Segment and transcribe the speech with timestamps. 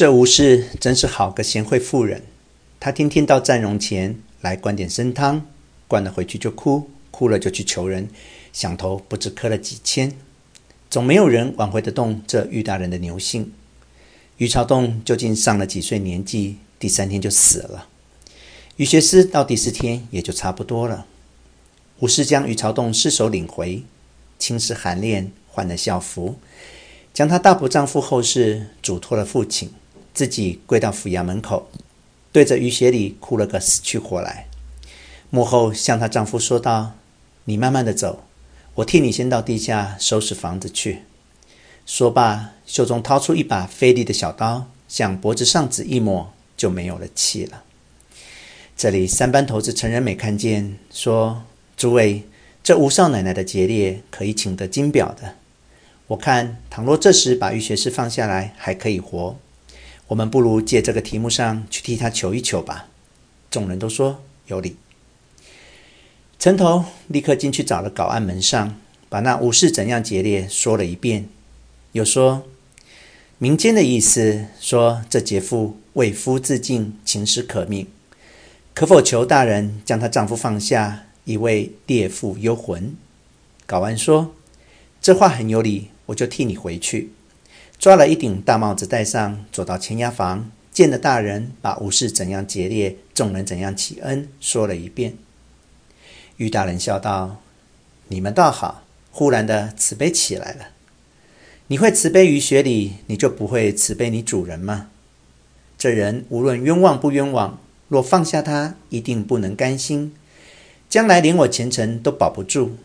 [0.00, 2.22] 这吴氏真是好个贤惠妇人，
[2.80, 5.46] 她天天到站笼前来灌点参汤，
[5.86, 8.08] 灌了回去就哭，哭了就去求人，
[8.50, 10.16] 响头不知磕了几千，
[10.88, 13.52] 总没有人挽回得动这玉大人的牛性。
[14.38, 17.86] 俞朝栋究竟上了几岁年纪，第三天就死了。
[18.76, 21.04] 俞学思到第四天也就差不多了。
[21.98, 23.82] 吴氏将俞朝栋尸首领回，
[24.38, 26.36] 青石寒殓，换了孝服，
[27.12, 29.70] 将她大伯丈夫后事嘱托了父亲，
[30.20, 31.70] 自己跪到府衙门口，
[32.30, 34.48] 对着俞学礼哭了个死去活来。
[35.30, 36.92] 幕后向她丈夫说道
[37.46, 38.24] ：“你慢慢的走，
[38.74, 41.04] 我替你先到地下收拾房子去。”
[41.86, 47.62] 说罢，袖中掏出一把锋利的小刀，向脖子上只一抹，就没有了气了。
[48.76, 51.44] 这里三班头子陈仁美看见，说
[51.78, 52.24] ：“诸位，
[52.62, 55.36] 这吴少奶奶的节烈可以请得金表的。
[56.08, 59.38] 我看，倘若这时把俞学士放下来，还可以活。
[60.10, 62.88] 我们不如借这个题目上去替他求一求吧。”
[63.48, 64.76] 众人都说有理。
[66.38, 68.74] 陈头立刻进去找了稿案门上，
[69.08, 71.28] 把那武士怎样劫掠说了一遍，
[71.92, 72.44] 又说
[73.38, 77.86] ：“民间的意思说，这劫妇为夫自尽，情史可命。”
[78.74, 82.96] 可否求大人将她丈夫放下，以慰烈妇幽魂？
[83.66, 84.34] 稿案说
[85.02, 87.12] ：“这话很有理，我就替你回去。”
[87.80, 95.16] 抓了一顶大帽子戴上，走到前衙房，见了大人，把吴氏怎样节烈，众人怎样起恩，说了一遍。
[96.36, 97.40] 俞大人笑道
[98.08, 100.66] ：“你们倒好，忽然的慈悲起来了。
[101.68, 104.88] 你会慈悲于学礼，你就不会慈悲你主人吗？
[105.78, 107.58] 这人无论冤枉不冤枉。”
[107.88, 110.14] 若放下他，一定不能甘心，
[110.90, 112.76] 将来连我前程都保不住。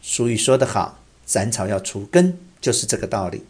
[0.00, 3.42] 俗语说得好，斩草要除根，就是这个道理。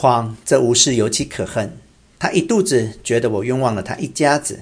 [0.00, 1.76] 况这吴氏尤其可恨，
[2.20, 4.60] 她一肚子觉得我冤枉了她一家子。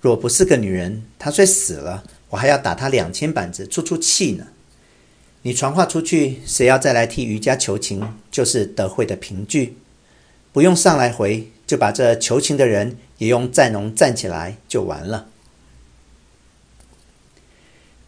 [0.00, 4.48] 若不是个女人，她虽死了，我还要打她两千板子出出气呢。
[5.42, 9.76] 你传话出去，谁要再来替余家求情，就是得惠的凭据，
[10.52, 12.96] 不用上来回，就把这求情的人。
[13.18, 15.28] 也用战龙站起来就完了。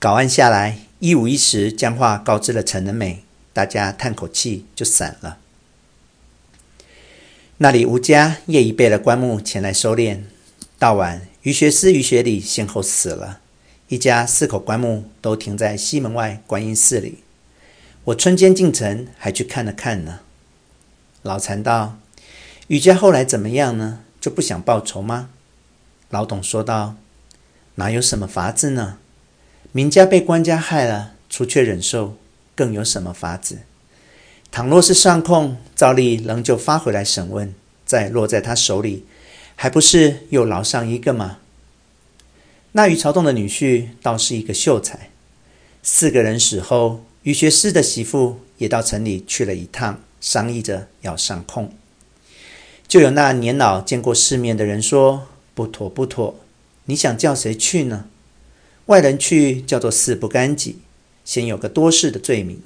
[0.00, 3.22] 稿案下来，一五一十将话告知了陈仁美，
[3.52, 5.38] 大家叹口气就散了。
[7.58, 10.24] 那里吴家夜已备了棺木前来收殓，
[10.78, 13.40] 到晚俞学思、俞学礼先后死了，
[13.88, 17.20] 一家四口棺木都停在西门外观音寺里。
[18.04, 20.20] 我春间进城还去看了看呢。
[21.22, 21.96] 老禅道
[22.68, 25.30] ：“俞家后来怎么样呢？”就不想报仇吗？
[26.10, 26.96] 老董说道
[27.76, 28.98] ：“哪有什么法子呢？
[29.72, 32.16] 民家被官家害了，除却忍受，
[32.54, 33.60] 更有什么法子？
[34.50, 39.04] 倘若是上控，照例仍旧发回来审问，再落在他手里，
[39.54, 41.38] 还不是又劳上一个吗？
[42.72, 45.10] 那俞朝栋的女婿倒是一个秀才。
[45.82, 51.72] 四个人死后，于学思的媳妇也到城里去了一趟，商议着要上控。”
[52.88, 56.38] 就有那年老见过世面的人说：“不妥，不妥！
[56.86, 58.06] 你想叫谁去呢？
[58.86, 60.78] 外人去叫做事不干己，
[61.24, 62.62] 先有个多事的罪名。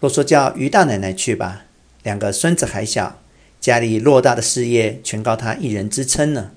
[0.00, 1.64] 若说叫于大奶奶去吧，
[2.02, 3.20] 两个孙子还小，
[3.60, 6.52] 家里偌大的事业全靠她一人支撑呢。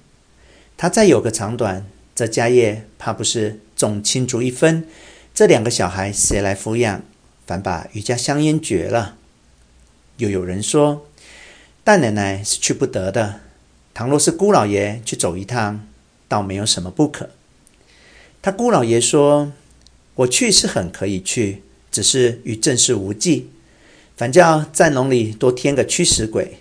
[0.78, 4.88] 她再有个长短，这家业怕不是重亲族一分，
[5.34, 7.02] 这两个小孩谁来抚养？
[7.47, 9.18] 反把俞家香烟绝了。”
[10.18, 11.08] 又有人说。
[11.84, 13.40] 大奶奶是去不得的，
[13.91, 15.88] 倘若是姑老爷去走一趟，
[16.28, 17.31] 倒没有什么不可。
[18.40, 19.52] 他姑老爷说
[20.13, 23.50] ：“我去是很可以去，只是与正事无忌，
[24.16, 26.59] 反叫战笼里多添个驱使鬼。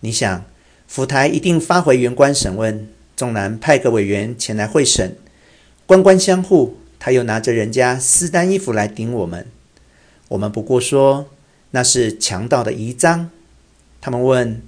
[0.00, 0.44] 你想，
[0.86, 5.16] 府台一定发回原官审问，纵然派个委员前来会审，
[5.86, 9.46] 官官相护，他又拿着人家私单衣服来顶我们，
[10.28, 11.28] 我们不过说
[11.72, 13.30] 那是强盗的仪章。”
[14.00, 14.62] 他们问：“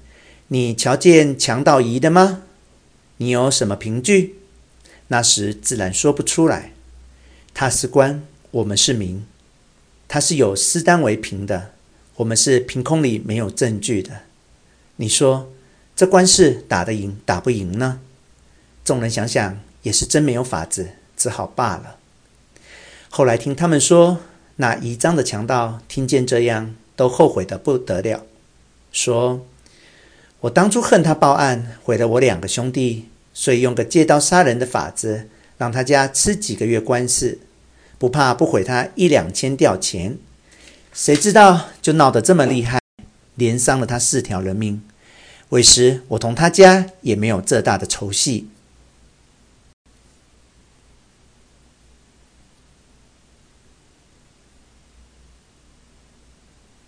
[0.49, 2.43] 你瞧见强盗仪的吗？
[3.19, 4.37] 你有什么凭据？”
[5.09, 6.73] 那时自然说不出来。
[7.53, 9.25] 他是官，我们是民。
[10.08, 11.73] 他是有私单为凭的，
[12.17, 14.23] 我们是凭空里没有证据的。
[14.97, 15.53] 你说
[15.94, 18.00] 这官司打得赢打不赢呢？
[18.85, 21.97] 众人想想也是真没有法子，只好罢了。
[23.08, 24.20] 后来听他们说，
[24.56, 28.25] 那仪章的强盗听见这样，都后悔得不得了。
[28.93, 29.47] 说
[30.41, 37.38] ：“我当初恨他报案，毁了我两个兄弟，所以用个借刀杀人的法子，让他家吃几个月官司，
[37.98, 40.19] 不怕不毁他一两千吊钱。
[40.93, 42.81] 谁知道就闹得这么厉害，
[43.34, 44.82] 连伤了他四条人命，
[45.50, 48.48] 为师，我同他家也没有这大的仇隙，